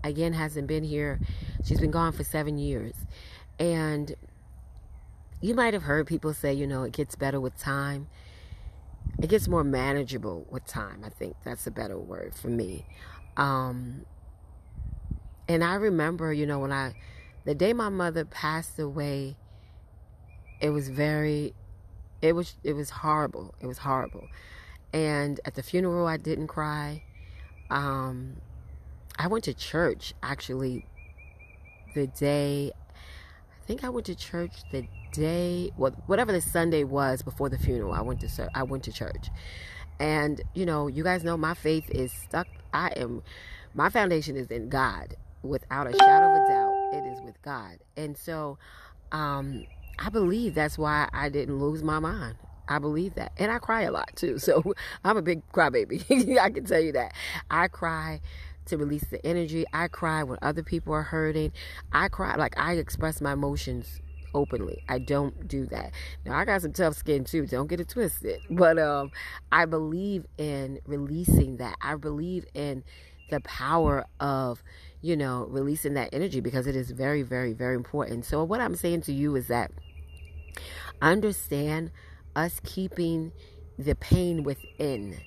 again, 0.03 0.33
hasn't 0.33 0.67
been 0.67 0.83
here. 0.83 1.19
She's 1.63 1.79
been 1.79 1.91
gone 1.91 2.11
for 2.11 2.23
seven 2.23 2.57
years. 2.57 2.95
And 3.59 4.15
you 5.41 5.53
might 5.53 5.73
have 5.73 5.83
heard 5.83 6.07
people 6.07 6.33
say, 6.33 6.53
you 6.53 6.65
know, 6.65 6.83
it 6.83 6.93
gets 6.93 7.15
better 7.15 7.39
with 7.39 7.57
time 7.57 8.07
it 9.21 9.29
gets 9.29 9.47
more 9.47 9.63
manageable 9.63 10.45
with 10.49 10.65
time. 10.65 11.01
I 11.05 11.09
think 11.09 11.35
that's 11.43 11.65
a 11.67 11.71
better 11.71 11.97
word 11.97 12.35
for 12.35 12.49
me. 12.49 12.85
Um, 13.37 14.05
and 15.47 15.63
I 15.63 15.75
remember, 15.75 16.33
you 16.33 16.45
know, 16.45 16.59
when 16.59 16.71
I, 16.71 16.93
the 17.45 17.55
day 17.55 17.73
my 17.73 17.89
mother 17.89 18.25
passed 18.25 18.79
away, 18.79 19.37
it 20.59 20.69
was 20.69 20.89
very, 20.89 21.53
it 22.21 22.33
was, 22.33 22.55
it 22.63 22.73
was 22.73 22.89
horrible. 22.89 23.53
It 23.61 23.67
was 23.67 23.79
horrible. 23.79 24.27
And 24.93 25.39
at 25.45 25.55
the 25.55 25.63
funeral, 25.63 26.07
I 26.07 26.17
didn't 26.17 26.47
cry. 26.47 27.03
Um, 27.69 28.37
I 29.17 29.27
went 29.27 29.43
to 29.45 29.53
church 29.53 30.13
actually 30.21 30.85
the 31.95 32.07
day, 32.07 32.71
think 33.65 33.83
I 33.83 33.89
went 33.89 34.05
to 34.07 34.15
church 34.15 34.51
the 34.71 34.85
day, 35.11 35.71
well, 35.77 35.91
whatever 36.07 36.31
the 36.31 36.41
Sunday 36.41 36.83
was 36.83 37.21
before 37.21 37.49
the 37.49 37.57
funeral, 37.57 37.93
I 37.93 38.01
went 38.01 38.19
to 38.21 38.49
I 38.53 38.63
went 38.63 38.83
to 38.83 38.91
church, 38.91 39.29
and 39.99 40.41
you 40.53 40.65
know, 40.65 40.87
you 40.87 41.03
guys 41.03 41.23
know 41.23 41.37
my 41.37 41.53
faith 41.53 41.89
is 41.89 42.11
stuck. 42.11 42.47
I 42.73 42.89
am, 42.95 43.23
my 43.73 43.89
foundation 43.89 44.35
is 44.35 44.47
in 44.47 44.69
God, 44.69 45.15
without 45.41 45.87
a 45.87 45.91
shadow 45.97 46.29
of 46.29 46.35
a 46.35 46.47
doubt. 46.47 46.73
It 46.93 47.07
is 47.07 47.21
with 47.21 47.41
God, 47.41 47.79
and 47.95 48.17
so, 48.17 48.57
um, 49.11 49.65
I 49.99 50.09
believe 50.09 50.55
that's 50.55 50.77
why 50.77 51.09
I 51.13 51.29
didn't 51.29 51.59
lose 51.59 51.83
my 51.83 51.99
mind. 51.99 52.35
I 52.67 52.79
believe 52.79 53.15
that, 53.15 53.33
and 53.37 53.51
I 53.51 53.59
cry 53.59 53.81
a 53.81 53.91
lot 53.91 54.15
too. 54.15 54.37
So 54.39 54.73
I'm 55.03 55.17
a 55.17 55.21
big 55.21 55.41
crybaby. 55.51 56.37
I 56.39 56.49
can 56.49 56.65
tell 56.65 56.79
you 56.79 56.91
that 56.93 57.13
I 57.49 57.67
cry 57.67 58.21
to 58.65 58.77
release 58.77 59.05
the 59.09 59.25
energy. 59.25 59.65
I 59.73 59.87
cry 59.87 60.23
when 60.23 60.39
other 60.41 60.63
people 60.63 60.93
are 60.93 61.03
hurting. 61.03 61.51
I 61.91 62.09
cry 62.09 62.35
like 62.35 62.57
I 62.57 62.73
express 62.73 63.21
my 63.21 63.33
emotions 63.33 63.99
openly. 64.33 64.83
I 64.89 64.99
don't 64.99 65.47
do 65.47 65.65
that. 65.67 65.91
Now 66.25 66.37
I 66.37 66.45
got 66.45 66.61
some 66.61 66.73
tough 66.73 66.95
skin 66.95 67.23
too. 67.23 67.45
Don't 67.45 67.67
get 67.67 67.79
it 67.79 67.89
twisted. 67.89 68.41
But 68.49 68.79
um 68.79 69.11
I 69.51 69.65
believe 69.65 70.25
in 70.37 70.79
releasing 70.85 71.57
that. 71.57 71.75
I 71.81 71.95
believe 71.95 72.45
in 72.53 72.83
the 73.29 73.39
power 73.41 74.05
of, 74.19 74.61
you 75.01 75.15
know, 75.15 75.47
releasing 75.49 75.93
that 75.95 76.09
energy 76.13 76.39
because 76.39 76.67
it 76.67 76.75
is 76.75 76.91
very 76.91 77.21
very 77.21 77.53
very 77.53 77.75
important. 77.75 78.25
So 78.25 78.43
what 78.43 78.61
I'm 78.61 78.75
saying 78.75 79.01
to 79.01 79.13
you 79.13 79.35
is 79.35 79.47
that 79.47 79.71
understand 81.01 81.91
us 82.35 82.59
keeping 82.63 83.31
the 83.77 83.95
pain 83.95 84.43
within 84.43 85.17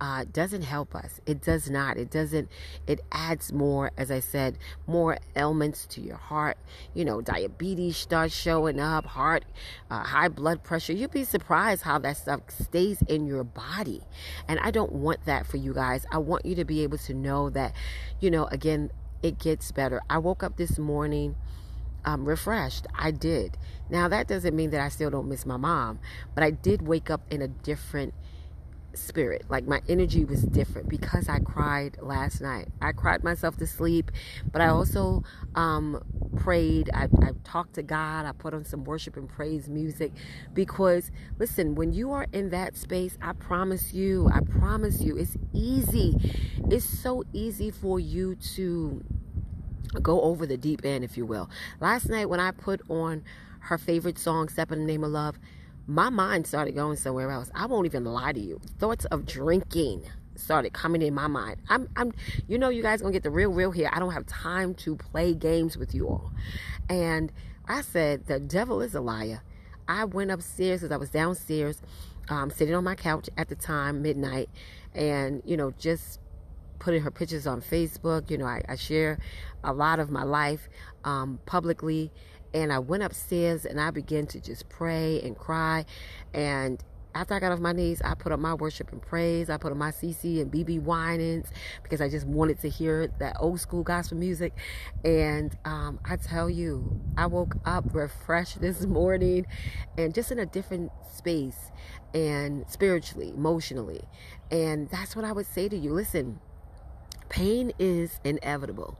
uh, 0.00 0.24
doesn't 0.30 0.62
help 0.62 0.94
us. 0.94 1.20
It 1.26 1.40
does 1.40 1.70
not. 1.70 1.96
It 1.96 2.10
doesn't. 2.10 2.48
It 2.86 3.00
adds 3.10 3.52
more, 3.52 3.92
as 3.96 4.10
I 4.10 4.20
said, 4.20 4.58
more 4.86 5.18
ailments 5.36 5.86
to 5.86 6.00
your 6.00 6.16
heart. 6.16 6.58
You 6.92 7.04
know, 7.04 7.20
diabetes 7.20 7.96
starts 7.96 8.34
showing 8.34 8.78
up, 8.80 9.06
heart, 9.06 9.44
uh, 9.90 10.02
high 10.02 10.28
blood 10.28 10.62
pressure. 10.62 10.92
You'd 10.92 11.10
be 11.10 11.24
surprised 11.24 11.82
how 11.82 11.98
that 12.00 12.16
stuff 12.16 12.40
stays 12.48 13.00
in 13.08 13.26
your 13.26 13.44
body. 13.44 14.02
And 14.48 14.58
I 14.60 14.70
don't 14.70 14.92
want 14.92 15.24
that 15.24 15.46
for 15.46 15.56
you 15.56 15.72
guys. 15.72 16.04
I 16.12 16.18
want 16.18 16.44
you 16.44 16.54
to 16.56 16.64
be 16.64 16.82
able 16.82 16.98
to 16.98 17.14
know 17.14 17.50
that, 17.50 17.72
you 18.20 18.30
know, 18.30 18.46
again, 18.46 18.90
it 19.22 19.38
gets 19.38 19.72
better. 19.72 20.02
I 20.10 20.18
woke 20.18 20.42
up 20.42 20.56
this 20.58 20.78
morning 20.78 21.36
um, 22.04 22.24
refreshed. 22.24 22.86
I 22.94 23.10
did. 23.10 23.56
Now, 23.90 24.08
that 24.08 24.28
doesn't 24.28 24.54
mean 24.54 24.70
that 24.70 24.80
I 24.80 24.88
still 24.88 25.10
don't 25.10 25.28
miss 25.28 25.46
my 25.46 25.56
mom, 25.56 25.98
but 26.34 26.44
I 26.44 26.50
did 26.50 26.82
wake 26.82 27.10
up 27.10 27.22
in 27.30 27.42
a 27.42 27.48
different 27.48 28.14
spirit. 28.96 29.44
Like 29.48 29.66
my 29.66 29.80
energy 29.88 30.24
was 30.24 30.42
different 30.42 30.88
because 30.88 31.28
I 31.28 31.38
cried 31.40 31.96
last 32.00 32.40
night. 32.40 32.68
I 32.80 32.92
cried 32.92 33.24
myself 33.24 33.56
to 33.58 33.66
sleep, 33.66 34.10
but 34.52 34.60
I 34.60 34.68
also 34.68 35.24
um, 35.54 36.02
prayed. 36.36 36.90
I, 36.92 37.04
I 37.22 37.30
talked 37.44 37.74
to 37.74 37.82
God. 37.82 38.26
I 38.26 38.32
put 38.32 38.54
on 38.54 38.64
some 38.64 38.84
worship 38.84 39.16
and 39.16 39.28
praise 39.28 39.68
music 39.68 40.12
because, 40.52 41.10
listen, 41.38 41.74
when 41.74 41.92
you 41.92 42.12
are 42.12 42.26
in 42.32 42.50
that 42.50 42.76
space, 42.76 43.18
I 43.20 43.32
promise 43.32 43.92
you, 43.92 44.30
I 44.32 44.40
promise 44.40 45.00
you, 45.00 45.16
it's 45.16 45.36
easy. 45.52 46.16
It's 46.70 46.84
so 46.84 47.24
easy 47.32 47.70
for 47.70 48.00
you 48.00 48.36
to 48.56 49.04
go 50.02 50.20
over 50.22 50.46
the 50.46 50.56
deep 50.56 50.84
end, 50.84 51.04
if 51.04 51.16
you 51.16 51.26
will. 51.26 51.48
Last 51.80 52.08
night, 52.08 52.28
when 52.28 52.40
I 52.40 52.50
put 52.50 52.80
on 52.88 53.22
her 53.60 53.78
favorite 53.78 54.18
song, 54.18 54.48
Step 54.48 54.72
in 54.72 54.80
the 54.80 54.84
Name 54.84 55.04
of 55.04 55.10
Love, 55.10 55.38
my 55.86 56.10
mind 56.10 56.46
started 56.46 56.74
going 56.74 56.96
somewhere 56.96 57.30
else. 57.30 57.50
I 57.54 57.66
won't 57.66 57.86
even 57.86 58.04
lie 58.04 58.32
to 58.32 58.40
you. 58.40 58.60
Thoughts 58.78 59.04
of 59.06 59.26
drinking 59.26 60.04
started 60.36 60.72
coming 60.72 61.02
in 61.02 61.14
my 61.14 61.26
mind. 61.26 61.60
I'm, 61.68 61.88
I'm, 61.96 62.12
you 62.48 62.58
know, 62.58 62.68
you 62.68 62.82
guys 62.82 63.00
gonna 63.00 63.12
get 63.12 63.22
the 63.22 63.30
real, 63.30 63.50
real 63.50 63.70
here. 63.70 63.90
I 63.92 63.98
don't 63.98 64.12
have 64.12 64.26
time 64.26 64.74
to 64.76 64.96
play 64.96 65.34
games 65.34 65.76
with 65.76 65.94
you 65.94 66.08
all. 66.08 66.32
And 66.88 67.32
I 67.66 67.82
said, 67.82 68.26
the 68.26 68.40
devil 68.40 68.80
is 68.80 68.94
a 68.94 69.00
liar. 69.00 69.42
I 69.86 70.04
went 70.04 70.30
upstairs 70.30 70.80
because 70.80 70.92
I 70.92 70.96
was 70.96 71.10
downstairs, 71.10 71.80
um, 72.28 72.50
sitting 72.50 72.74
on 72.74 72.84
my 72.84 72.94
couch 72.94 73.28
at 73.36 73.48
the 73.48 73.54
time, 73.54 74.02
midnight, 74.02 74.48
and 74.94 75.42
you 75.44 75.56
know, 75.56 75.72
just 75.78 76.20
putting 76.84 77.02
her 77.02 77.10
pictures 77.10 77.46
on 77.46 77.62
Facebook. 77.62 78.30
You 78.30 78.38
know, 78.38 78.44
I, 78.44 78.62
I 78.68 78.76
share 78.76 79.18
a 79.64 79.72
lot 79.72 79.98
of 79.98 80.10
my 80.10 80.22
life 80.22 80.68
um, 81.02 81.40
publicly, 81.46 82.12
and 82.52 82.70
I 82.72 82.78
went 82.78 83.02
upstairs 83.02 83.64
and 83.64 83.80
I 83.80 83.90
began 83.90 84.26
to 84.28 84.40
just 84.40 84.68
pray 84.68 85.20
and 85.22 85.36
cry. 85.36 85.86
And 86.34 86.84
after 87.14 87.32
I 87.32 87.40
got 87.40 87.52
off 87.52 87.60
my 87.60 87.72
knees, 87.72 88.02
I 88.02 88.14
put 88.14 88.32
up 88.32 88.40
my 88.40 88.54
worship 88.54 88.92
and 88.92 89.00
praise. 89.00 89.48
I 89.48 89.56
put 89.56 89.72
on 89.72 89.78
my 89.78 89.92
CeCe 89.92 90.42
and 90.42 90.52
BeBe 90.52 90.82
Winans 90.82 91.48
because 91.82 92.00
I 92.02 92.08
just 92.08 92.26
wanted 92.26 92.60
to 92.60 92.68
hear 92.68 93.08
that 93.18 93.36
old 93.40 93.60
school 93.60 93.82
gospel 93.82 94.18
music. 94.18 94.52
And 95.04 95.56
um, 95.64 96.00
I 96.04 96.16
tell 96.16 96.50
you, 96.50 97.00
I 97.16 97.26
woke 97.26 97.56
up 97.64 97.94
refreshed 97.94 98.60
this 98.60 98.84
morning 98.84 99.46
and 99.96 100.12
just 100.14 100.30
in 100.30 100.38
a 100.38 100.46
different 100.46 100.90
space 101.10 101.72
and 102.12 102.68
spiritually, 102.68 103.30
emotionally. 103.30 104.02
And 104.50 104.90
that's 104.90 105.16
what 105.16 105.24
I 105.24 105.32
would 105.32 105.46
say 105.46 105.68
to 105.68 105.76
you. 105.76 105.92
Listen, 105.92 106.40
pain 107.34 107.72
is 107.80 108.20
inevitable 108.22 108.96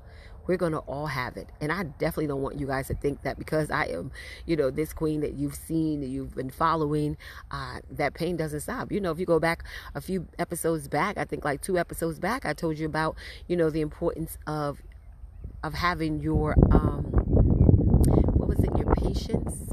we're 0.46 0.56
going 0.56 0.72
to 0.72 0.78
all 0.80 1.06
have 1.06 1.36
it. 1.36 1.48
And 1.60 1.72
I 1.72 1.84
definitely 1.84 2.26
don't 2.26 2.42
want 2.42 2.58
you 2.58 2.66
guys 2.66 2.88
to 2.88 2.94
think 2.94 3.22
that 3.22 3.38
because 3.38 3.70
I 3.70 3.86
am, 3.86 4.12
you 4.46 4.56
know, 4.56 4.70
this 4.70 4.92
queen 4.92 5.20
that 5.20 5.34
you've 5.34 5.54
seen, 5.54 6.00
that 6.00 6.08
you've 6.08 6.34
been 6.34 6.50
following, 6.50 7.16
uh, 7.50 7.78
that 7.90 8.12
pain 8.12 8.36
doesn't 8.36 8.60
stop. 8.60 8.92
You 8.92 9.00
know, 9.00 9.10
if 9.10 9.18
you 9.18 9.24
go 9.24 9.40
back 9.40 9.64
a 9.94 10.00
few 10.00 10.26
episodes 10.38 10.88
back, 10.88 11.16
I 11.16 11.24
think 11.24 11.44
like 11.44 11.62
two 11.62 11.78
episodes 11.78 12.18
back, 12.18 12.44
I 12.44 12.52
told 12.52 12.78
you 12.78 12.86
about, 12.86 13.16
you 13.46 13.56
know, 13.56 13.70
the 13.70 13.80
importance 13.80 14.36
of 14.46 14.82
of 15.62 15.72
having 15.72 16.20
your 16.20 16.54
um 16.72 17.04
what 18.34 18.50
was 18.50 18.58
it, 18.58 18.76
your 18.76 18.94
patience 18.96 19.70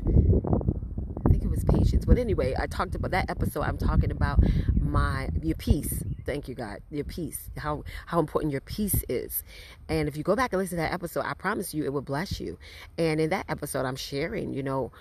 patience. 1.71 2.05
But 2.05 2.17
anyway, 2.17 2.55
I 2.57 2.67
talked 2.67 2.95
about 2.95 3.11
that 3.11 3.29
episode. 3.29 3.61
I'm 3.61 3.77
talking 3.77 4.11
about 4.11 4.39
my 4.79 5.29
your 5.41 5.55
peace. 5.55 6.03
Thank 6.25 6.47
you, 6.47 6.55
God. 6.55 6.79
Your 6.89 7.05
peace. 7.05 7.49
How 7.57 7.83
how 8.05 8.19
important 8.19 8.51
your 8.51 8.61
peace 8.61 9.03
is. 9.09 9.43
And 9.89 10.07
if 10.07 10.15
you 10.17 10.23
go 10.23 10.35
back 10.35 10.53
and 10.53 10.61
listen 10.61 10.77
to 10.77 10.83
that 10.83 10.93
episode, 10.93 11.25
I 11.25 11.33
promise 11.33 11.73
you 11.73 11.83
it 11.83 11.93
will 11.93 12.01
bless 12.01 12.39
you. 12.39 12.57
And 12.97 13.19
in 13.19 13.29
that 13.29 13.45
episode, 13.49 13.85
I'm 13.85 13.95
sharing, 13.95 14.53
you 14.53 14.63
know, 14.63 14.91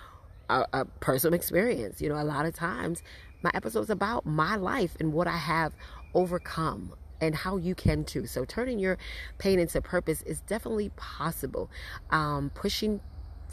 a, 0.49 0.65
a 0.73 0.85
personal 0.85 1.33
experience. 1.33 2.01
You 2.01 2.09
know, 2.09 2.19
a 2.19 2.23
lot 2.23 2.45
of 2.45 2.55
times 2.55 3.03
my 3.43 3.51
episode's 3.53 3.89
about 3.89 4.25
my 4.25 4.55
life 4.55 4.95
and 4.99 5.13
what 5.13 5.27
I 5.27 5.37
have 5.37 5.73
overcome 6.13 6.93
and 7.19 7.35
how 7.35 7.57
you 7.57 7.75
can 7.75 8.03
too. 8.03 8.25
So 8.25 8.45
turning 8.45 8.79
your 8.79 8.97
pain 9.37 9.59
into 9.59 9.81
purpose 9.81 10.21
is 10.23 10.41
definitely 10.41 10.89
possible. 10.95 11.69
Um, 12.09 12.51
pushing 12.53 12.99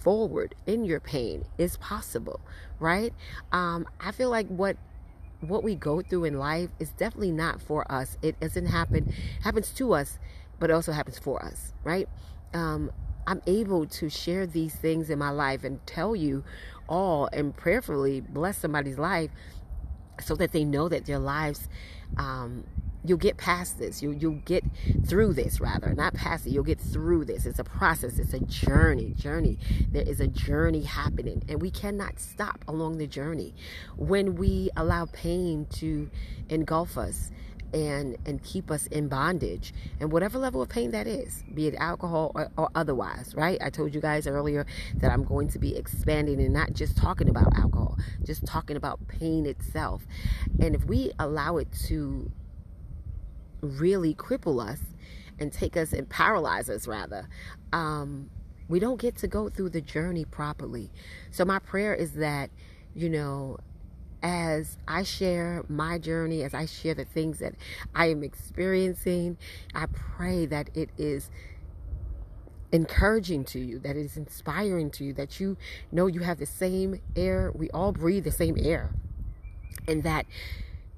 forward 0.01 0.55
in 0.67 0.85
your 0.85 1.01
pain 1.01 1.45
is 1.57 1.77
possible, 1.77 2.41
right? 2.79 3.13
Um, 3.53 3.87
I 4.01 4.13
feel 4.13 4.31
like 4.31 4.47
what 4.49 4.77
what 5.41 5.63
we 5.63 5.77
go 5.77 6.03
through 6.03 6.25
in 6.25 6.39
life 6.39 6.69
is 6.81 6.91
definitely 6.91 7.31
not 7.31 7.63
for 7.63 7.91
us. 7.91 8.17
It 8.23 8.41
doesn't 8.41 8.67
happen 8.67 9.13
happens 9.43 9.71
to 9.75 9.93
us, 9.95 10.19
but 10.59 10.71
it 10.71 10.73
also 10.73 10.93
happens 10.93 11.19
for 11.19 11.45
us, 11.45 11.73
right? 11.85 12.09
Um, 12.55 12.91
I'm 13.27 13.43
able 13.47 13.87
to 13.87 14.09
share 14.09 14.47
these 14.47 14.75
things 14.75 15.11
in 15.11 15.19
my 15.19 15.31
life 15.31 15.63
and 15.63 15.87
tell 15.87 16.17
you 16.17 16.45
all 16.89 17.29
and 17.33 17.55
prayerfully 17.55 18.21
bless 18.21 18.57
somebody's 18.57 18.99
life 18.99 19.31
so 20.25 20.35
that 20.37 20.53
they 20.53 20.65
know 20.65 20.89
that 20.89 21.05
their 21.05 21.19
lives 21.19 21.69
um, 22.17 22.65
you'll 23.05 23.19
get 23.19 23.37
past 23.37 23.79
this. 23.79 24.03
You 24.03 24.11
you'll 24.13 24.43
get 24.45 24.65
through 25.07 25.35
this 25.35 25.61
rather, 25.61 25.95
not 25.95 26.15
past 26.15 26.47
it. 26.47 26.51
You'll 26.51 26.65
get 26.65 26.81
through 26.81 27.25
this. 27.25 27.47
It's 27.47 27.59
a 27.59 27.65
process. 27.65 28.19
It's 28.19 28.35
a 28.35 28.41
journey. 28.41 29.15
Journey. 29.17 29.59
There 29.91 30.03
is 30.03 30.21
a 30.21 30.27
journey 30.27 30.83
happening, 30.83 31.43
and 31.49 31.61
we 31.61 31.71
cannot 31.71 32.19
stop 32.21 32.65
along 32.69 32.99
the 32.99 33.07
journey. 33.07 33.55
When 33.97 34.37
we 34.37 34.71
allow 34.77 35.07
pain 35.07 35.67
to 35.75 36.11
engulf 36.49 36.97
us 36.99 37.31
and 37.75 38.17
and 38.25 38.43
keep 38.43 38.71
us 38.71 38.87
in 38.87 39.09
bondage 39.09 39.75
and 40.01 40.11
whatever 40.11 40.39
level 40.39 40.63
of 40.63 40.69
pain 40.69 40.91
that 40.91 41.07
is 41.07 41.45
be 41.53 41.67
it 41.67 41.75
alcohol 41.77 42.33
or, 42.35 42.51
or, 42.57 42.71
otherwise 42.75 43.35
right 43.37 43.59
i 43.63 43.69
told 43.69 43.95
you 43.95 44.01
guys 44.01 44.27
earlier 44.27 44.65
that 44.95 45.13
i'm 45.13 45.23
going 45.23 45.49
to 45.49 45.59
be 45.59 45.77
expanding 45.77 46.41
and 46.41 46.55
not 46.55 46.73
just 46.73 46.97
talking 46.97 47.29
about 47.29 47.47
alcohol 47.59 47.99
just 48.25 48.47
talking 48.47 48.77
about 48.77 49.07
pain 49.07 49.45
itself 49.45 50.07
and 50.61 50.75
if 50.75 50.85
we 50.87 51.13
allow 51.19 51.59
it 51.59 51.69
to 51.73 52.31
really 53.61 54.15
cripple 54.15 54.65
us 54.67 54.81
and 55.39 55.53
take 55.53 55.77
us 55.77 55.93
and 55.93 56.09
paralyze 56.09 56.69
us 56.69 56.87
rather 56.87 57.29
um, 57.73 58.31
we 58.69 58.79
don't 58.79 59.01
get 59.01 59.17
to 59.17 59.27
go 59.27 59.49
through 59.49 59.71
the 59.71 59.81
journey 59.81 60.25
properly 60.25 60.91
so 61.31 61.45
my 61.45 61.59
prayer 61.59 61.95
is 61.95 62.13
that 62.13 62.51
you 62.95 63.09
know 63.09 63.59
as 64.23 64.79
I 64.87 65.03
share 65.05 65.65
my 65.69 65.99
journey, 65.99 66.43
as 66.43 66.55
I 66.55 66.67
share 66.67 66.95
the 66.95 67.05
things 67.05 67.39
that 67.39 67.55
I 67.95 68.07
am 68.11 68.23
experiencing, 68.23 69.39
I 69.75 69.87
pray 69.87 70.47
that 70.47 70.71
it 70.75 70.91
is 70.99 71.31
encouraging 72.73 73.45
to 73.45 73.59
you, 73.59 73.79
that 73.79 73.97
it 73.97 74.05
is 74.05 74.17
inspiring 74.17 74.91
to 74.93 75.05
you, 75.05 75.13
that 75.15 75.41
you 75.41 75.57
know 75.93 76.07
you 76.07 76.21
have 76.21 76.39
the 76.39 76.47
same 76.47 77.01
air. 77.17 77.53
We 77.55 77.71
all 77.71 77.93
breathe 77.93 78.25
the 78.25 78.33
same 78.33 78.57
air. 78.59 78.91
And 79.87 80.03
that 80.03 80.27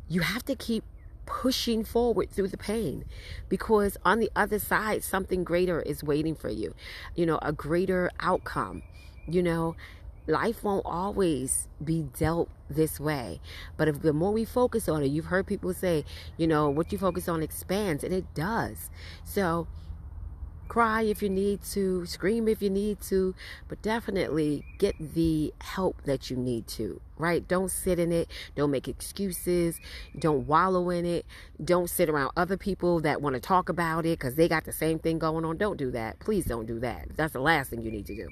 you 0.09 0.23
have 0.23 0.45
to 0.47 0.57
keep 0.57 0.85
pushing 1.27 1.85
forward 1.85 2.31
through 2.31 2.49
the 2.49 2.57
pain 2.57 3.05
because 3.49 3.97
on 4.05 4.19
the 4.19 4.31
other 4.35 4.59
side 4.59 5.03
something 5.05 5.45
greater 5.45 5.81
is 5.83 6.03
waiting 6.03 6.35
for 6.35 6.49
you 6.49 6.75
you 7.15 7.25
know 7.25 7.39
a 7.43 7.53
greater 7.53 8.11
outcome 8.21 8.83
you 9.27 9.43
know. 9.43 9.77
Life 10.27 10.63
won't 10.63 10.87
always 10.87 11.67
be 11.83 12.07
dealt 12.17 12.51
this 12.69 13.01
way 13.01 13.41
but 13.77 13.89
if 13.89 14.03
the 14.03 14.13
more 14.13 14.33
we 14.33 14.45
focus 14.45 14.89
on 14.89 15.03
it 15.03 15.07
you've 15.07 15.25
heard 15.25 15.45
people 15.45 15.75
say 15.75 16.05
you 16.37 16.47
know 16.47 16.71
what 16.71 16.93
you 16.93 16.99
focus 16.99 17.27
on 17.29 17.43
expands 17.43 18.05
and 18.05 18.15
it 18.15 18.33
does. 18.35 18.91
So 19.25 19.67
cry 20.71 21.03
if 21.03 21.21
you 21.21 21.29
need 21.29 21.61
to, 21.63 22.07
scream 22.07 22.47
if 22.47 22.63
you 22.63 22.71
need 22.71 23.01
to, 23.01 23.35
but 23.67 23.83
definitely 23.83 24.65
get 24.79 24.95
the 25.15 25.53
help 25.61 26.01
that 26.05 26.31
you 26.31 26.37
need 26.37 26.69
to, 26.69 27.01
right? 27.21 27.47
Don't 27.47 27.71
sit 27.71 27.99
in 27.99 28.13
it. 28.13 28.29
Don't 28.57 28.71
make 28.71 28.89
excuses. 28.89 29.81
Don't 30.19 30.47
wallow 30.47 30.91
in 30.91 31.05
it. 31.05 31.27
Don't 31.63 31.89
sit 31.89 32.09
around 32.09 32.33
other 32.37 32.57
people 32.57 33.01
that 33.01 33.21
want 33.21 33.35
to 33.35 33.41
talk 33.41 33.69
about 33.69 34.07
it 34.07 34.19
because 34.19 34.35
they 34.35 34.49
got 34.49 34.65
the 34.65 34.73
same 34.73 34.99
thing 34.99 35.19
going 35.19 35.45
on. 35.45 35.57
Don't 35.57 35.77
do 35.77 35.91
that. 35.93 36.19
Please 36.19 36.45
don't 36.45 36.67
do 36.67 36.81
that. 36.81 37.09
That's 37.17 37.33
the 37.33 37.41
last 37.41 37.71
thing 37.71 37.83
you 37.83 37.91
need 37.91 38.07
to 38.07 38.17
do. 38.17 38.29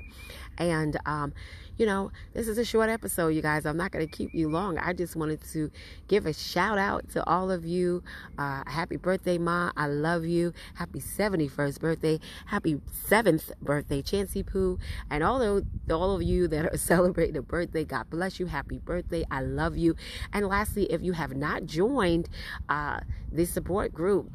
And, 0.59 0.97
um, 1.07 1.33
you 1.79 1.87
know, 1.87 2.11
this 2.35 2.49
is 2.49 2.59
a 2.59 2.65
short 2.65 2.91
episode, 2.91 3.29
you 3.29 3.41
guys. 3.41 3.65
I'm 3.65 3.77
not 3.77 3.93
going 3.93 4.07
to 4.07 4.11
keep 4.11 4.35
you 4.35 4.49
long. 4.49 4.79
I 4.79 4.93
just 4.93 5.15
wanted 5.15 5.41
to 5.53 5.71
give 6.09 6.27
a 6.27 6.33
shout 6.33 6.77
out 6.77 7.09
to 7.11 7.25
all 7.25 7.53
of 7.53 7.65
you. 7.65 8.03
Uh, 8.37 8.65
happy 8.67 8.97
birthday, 8.97 9.39
Ma. 9.39 9.71
I 9.77 9.87
love 9.87 10.25
you. 10.25 10.53
Happy 10.75 10.99
71st 10.99 11.79
birthday. 11.79 12.19
Happy 12.47 12.81
7th 13.09 13.53
birthday, 13.63 14.03
Chancey 14.03 14.43
Poo. 14.43 14.81
And 15.09 15.23
all 15.23 15.41
of, 15.41 15.65
all 15.89 16.17
of 16.17 16.23
you 16.23 16.49
that 16.49 16.75
are 16.75 16.77
celebrating 16.77 17.37
a 17.37 17.43
birthday, 17.43 17.85
God 17.85 18.11
bless 18.11 18.41
you. 18.41 18.47
Happy 18.47 18.78
birthday. 18.85 19.25
I 19.31 19.43
love 19.43 19.77
you. 19.77 19.95
And 20.33 20.47
lastly, 20.47 20.85
if 20.85 21.03
you 21.03 21.13
have 21.13 21.37
not 21.37 21.67
joined 21.67 22.29
uh, 22.69 23.01
this 23.31 23.51
support 23.51 23.93
group, 23.93 24.31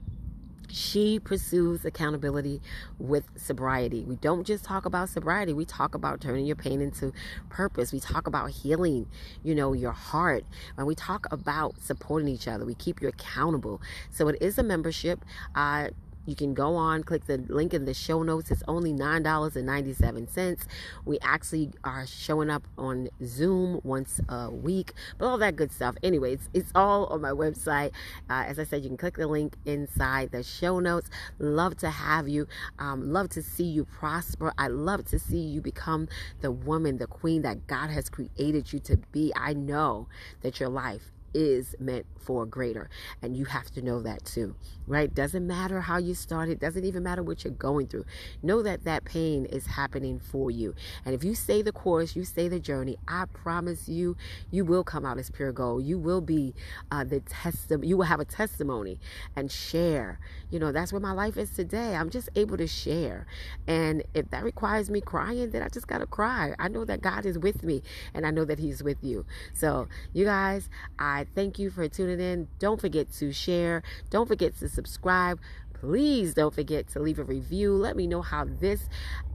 she 0.73 1.19
pursues 1.19 1.85
accountability 1.85 2.59
with 2.97 3.25
sobriety. 3.35 4.03
We 4.03 4.15
don't 4.15 4.43
just 4.43 4.65
talk 4.65 4.85
about 4.85 5.09
sobriety, 5.09 5.53
we 5.53 5.65
talk 5.65 5.93
about 5.93 6.19
turning 6.19 6.47
your 6.47 6.55
pain 6.55 6.81
into 6.81 7.13
purpose. 7.49 7.93
We 7.93 7.99
talk 7.99 8.25
about 8.25 8.49
healing, 8.49 9.07
you 9.43 9.53
know, 9.53 9.73
your 9.73 9.91
heart. 9.91 10.45
And 10.75 10.87
we 10.87 10.95
talk 10.95 11.27
about 11.31 11.79
supporting 11.79 12.27
each 12.27 12.47
other. 12.47 12.65
We 12.65 12.73
keep 12.73 13.03
you 13.03 13.07
accountable. 13.07 13.81
So 14.09 14.27
it 14.29 14.41
is 14.41 14.57
a 14.57 14.63
membership. 14.63 15.23
Uh, 15.53 15.89
you 16.25 16.35
can 16.35 16.53
go 16.53 16.75
on, 16.75 17.03
click 17.03 17.25
the 17.25 17.37
link 17.37 17.73
in 17.73 17.85
the 17.85 17.93
show 17.93 18.23
notes. 18.23 18.51
It's 18.51 18.63
only 18.67 18.93
$9.97. 18.93 20.57
We 21.05 21.19
actually 21.21 21.71
are 21.83 22.05
showing 22.07 22.49
up 22.49 22.63
on 22.77 23.09
Zoom 23.23 23.81
once 23.83 24.21
a 24.29 24.49
week, 24.49 24.93
but 25.17 25.25
all 25.27 25.37
that 25.39 25.55
good 25.55 25.71
stuff. 25.71 25.95
Anyway, 26.01 26.33
it's, 26.33 26.49
it's 26.53 26.71
all 26.75 27.05
on 27.07 27.21
my 27.21 27.31
website. 27.31 27.91
Uh, 28.29 28.43
as 28.47 28.59
I 28.59 28.63
said, 28.63 28.83
you 28.83 28.89
can 28.89 28.97
click 28.97 29.17
the 29.17 29.27
link 29.27 29.55
inside 29.65 30.31
the 30.31 30.43
show 30.43 30.79
notes. 30.79 31.09
Love 31.39 31.77
to 31.77 31.89
have 31.89 32.27
you. 32.27 32.47
Um, 32.79 33.11
love 33.11 33.29
to 33.29 33.41
see 33.41 33.65
you 33.65 33.85
prosper. 33.85 34.53
I 34.57 34.67
love 34.67 35.05
to 35.05 35.19
see 35.19 35.39
you 35.39 35.61
become 35.61 36.07
the 36.41 36.51
woman, 36.51 36.97
the 36.97 37.07
queen 37.07 37.41
that 37.41 37.67
God 37.67 37.89
has 37.89 38.09
created 38.09 38.71
you 38.71 38.79
to 38.79 38.97
be. 39.11 39.33
I 39.35 39.53
know 39.53 40.07
that 40.41 40.59
your 40.59 40.69
life 40.69 41.11
is 41.33 41.75
meant 41.79 42.05
for 42.19 42.45
greater. 42.45 42.89
And 43.21 43.35
you 43.35 43.45
have 43.45 43.69
to 43.71 43.81
know 43.81 44.01
that 44.01 44.25
too, 44.25 44.55
right? 44.87 45.13
Doesn't 45.13 45.45
matter 45.45 45.81
how 45.81 45.97
you 45.97 46.15
started, 46.15 46.59
doesn't 46.59 46.85
even 46.85 47.03
matter 47.03 47.23
what 47.23 47.43
you're 47.43 47.53
going 47.53 47.87
through. 47.87 48.05
Know 48.41 48.61
that 48.63 48.83
that 48.85 49.05
pain 49.05 49.45
is 49.45 49.65
happening 49.65 50.19
for 50.19 50.49
you. 50.49 50.73
And 51.05 51.13
if 51.13 51.23
you 51.23 51.35
stay 51.35 51.61
the 51.61 51.71
course, 51.71 52.15
you 52.15 52.23
stay 52.23 52.47
the 52.47 52.59
journey, 52.59 52.97
I 53.07 53.25
promise 53.25 53.89
you, 53.89 54.15
you 54.51 54.65
will 54.65 54.83
come 54.83 55.05
out 55.05 55.17
as 55.17 55.29
pure 55.29 55.51
gold. 55.51 55.83
You 55.83 55.97
will 55.97 56.21
be 56.21 56.53
uh, 56.91 57.03
the 57.03 57.19
testimony, 57.19 57.87
you 57.87 57.97
will 57.97 58.05
have 58.05 58.19
a 58.19 58.25
testimony 58.25 58.99
and 59.35 59.51
share. 59.51 60.19
You 60.49 60.59
know, 60.59 60.71
that's 60.71 60.93
where 60.93 61.01
my 61.01 61.11
life 61.11 61.37
is 61.37 61.51
today. 61.51 61.95
I'm 61.95 62.09
just 62.09 62.29
able 62.35 62.57
to 62.57 62.67
share. 62.67 63.25
And 63.67 64.03
if 64.13 64.29
that 64.29 64.43
requires 64.43 64.89
me 64.89 65.01
crying, 65.01 65.49
then 65.49 65.61
I 65.61 65.67
just 65.67 65.87
got 65.87 65.99
to 65.99 66.05
cry. 66.05 66.53
I 66.59 66.67
know 66.67 66.85
that 66.85 67.01
God 67.01 67.25
is 67.25 67.37
with 67.39 67.63
me 67.63 67.81
and 68.13 68.25
I 68.25 68.31
know 68.31 68.45
that 68.45 68.59
He's 68.59 68.83
with 68.83 69.03
you. 69.03 69.25
So, 69.53 69.87
you 70.13 70.25
guys, 70.25 70.69
I 70.99 71.22
thank 71.35 71.59
you 71.59 71.69
for 71.69 71.87
tuning 71.87 72.19
in. 72.19 72.47
Don't 72.59 72.79
forget 72.79 73.11
to 73.13 73.31
share. 73.31 73.83
Don't 74.09 74.27
forget 74.27 74.57
to 74.59 74.69
subscribe. 74.69 75.39
Please 75.73 76.33
don't 76.33 76.53
forget 76.53 76.87
to 76.89 76.99
leave 76.99 77.19
a 77.19 77.23
review. 77.23 77.73
Let 77.73 77.95
me 77.95 78.07
know 78.07 78.21
how 78.21 78.45
this 78.45 78.87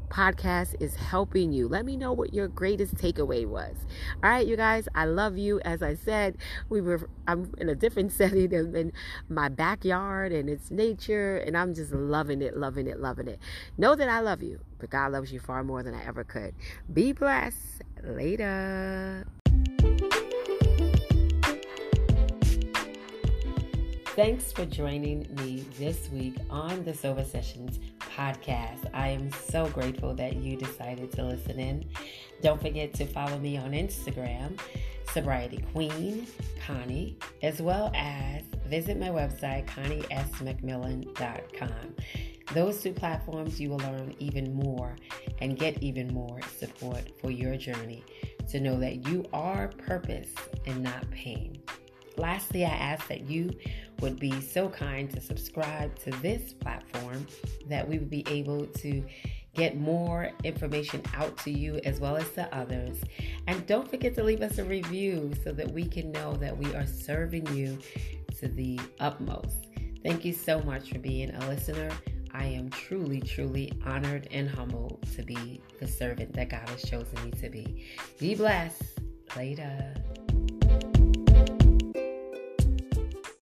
podcast 0.08 0.80
is 0.80 0.96
helping 0.96 1.52
you. 1.52 1.68
Let 1.68 1.84
me 1.84 1.96
know 1.96 2.12
what 2.12 2.32
your 2.32 2.48
greatest 2.48 2.94
takeaway 2.96 3.46
was. 3.46 3.76
All 4.22 4.30
right, 4.30 4.46
you 4.46 4.56
guys, 4.56 4.88
I 4.94 5.04
love 5.04 5.36
you. 5.36 5.60
As 5.60 5.82
I 5.82 5.94
said, 5.94 6.36
we 6.68 6.80
were 6.80 7.08
I'm 7.26 7.52
in 7.58 7.68
a 7.68 7.74
different 7.74 8.12
setting 8.18 8.48
than 8.48 8.92
my 9.28 9.48
backyard 9.48 10.32
and 10.32 10.48
it's 10.48 10.70
nature 10.70 11.36
and 11.36 11.56
I'm 11.56 11.74
just 11.74 11.92
loving 11.92 12.42
it, 12.42 12.56
loving 12.56 12.86
it, 12.86 13.00
loving 13.00 13.28
it. 13.28 13.38
Know 13.76 13.94
that 13.94 14.08
I 14.08 14.20
love 14.20 14.42
you, 14.42 14.60
but 14.78 14.90
God 14.90 15.12
loves 15.12 15.32
you 15.32 15.40
far 15.40 15.62
more 15.62 15.82
than 15.82 15.94
I 15.94 16.04
ever 16.04 16.24
could. 16.24 16.54
Be 16.92 17.12
blessed. 17.12 17.82
Later. 18.02 19.26
Thanks 24.18 24.50
for 24.50 24.66
joining 24.66 25.32
me 25.36 25.64
this 25.78 26.10
week 26.10 26.34
on 26.50 26.82
the 26.82 26.92
Sober 26.92 27.22
Sessions 27.22 27.78
podcast. 28.00 28.90
I 28.92 29.10
am 29.10 29.30
so 29.30 29.68
grateful 29.68 30.12
that 30.16 30.34
you 30.34 30.56
decided 30.56 31.12
to 31.12 31.22
listen 31.22 31.60
in. 31.60 31.84
Don't 32.42 32.60
forget 32.60 32.92
to 32.94 33.06
follow 33.06 33.38
me 33.38 33.56
on 33.56 33.70
Instagram, 33.70 34.58
Sobriety 35.12 35.64
Queen 35.70 36.26
Connie, 36.66 37.16
as 37.44 37.62
well 37.62 37.92
as 37.94 38.42
visit 38.66 38.98
my 38.98 39.10
website, 39.10 39.66
ConnieSMcMillan.com. 39.66 41.94
Those 42.54 42.82
two 42.82 42.92
platforms, 42.92 43.60
you 43.60 43.70
will 43.70 43.78
learn 43.78 44.16
even 44.18 44.52
more 44.52 44.96
and 45.40 45.56
get 45.56 45.80
even 45.80 46.12
more 46.12 46.40
support 46.58 47.12
for 47.20 47.30
your 47.30 47.56
journey 47.56 48.02
to 48.48 48.58
know 48.58 48.80
that 48.80 49.06
you 49.06 49.24
are 49.32 49.68
purpose 49.68 50.34
and 50.66 50.82
not 50.82 51.08
pain. 51.12 51.62
Lastly, 52.16 52.64
I 52.64 52.70
ask 52.70 53.06
that 53.06 53.30
you 53.30 53.52
would 54.00 54.18
be 54.18 54.40
so 54.40 54.68
kind 54.68 55.10
to 55.12 55.20
subscribe 55.20 55.98
to 56.00 56.10
this 56.22 56.52
platform 56.52 57.26
that 57.66 57.86
we 57.86 57.98
would 57.98 58.10
be 58.10 58.24
able 58.28 58.66
to 58.66 59.04
get 59.54 59.76
more 59.76 60.30
information 60.44 61.02
out 61.14 61.36
to 61.38 61.50
you 61.50 61.80
as 61.84 61.98
well 61.98 62.16
as 62.16 62.28
to 62.30 62.56
others. 62.56 62.98
And 63.46 63.66
don't 63.66 63.90
forget 63.90 64.14
to 64.14 64.22
leave 64.22 64.42
us 64.42 64.58
a 64.58 64.64
review 64.64 65.32
so 65.42 65.52
that 65.52 65.70
we 65.70 65.86
can 65.86 66.12
know 66.12 66.34
that 66.34 66.56
we 66.56 66.72
are 66.74 66.86
serving 66.86 67.46
you 67.54 67.78
to 68.38 68.48
the 68.48 68.80
utmost. 69.00 69.66
Thank 70.04 70.24
you 70.24 70.32
so 70.32 70.60
much 70.62 70.90
for 70.90 70.98
being 70.98 71.34
a 71.34 71.48
listener. 71.48 71.90
I 72.32 72.44
am 72.44 72.70
truly, 72.70 73.20
truly 73.20 73.72
honored 73.84 74.28
and 74.30 74.48
humbled 74.48 75.04
to 75.16 75.22
be 75.22 75.60
the 75.80 75.88
servant 75.88 76.34
that 76.34 76.50
God 76.50 76.68
has 76.68 76.82
chosen 76.82 77.22
me 77.24 77.32
to 77.32 77.48
be. 77.48 77.86
Be 78.18 78.36
blessed. 78.36 78.82
Later. 79.36 79.94